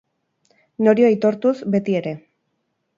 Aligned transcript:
Nori 0.87 1.07
aitortuz, 1.11 1.55
beti 1.77 2.01
ere. 2.03 2.19